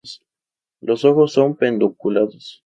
Los 0.81 1.05
ojos 1.05 1.31
son 1.33 1.55
pedunculados. 1.55 2.59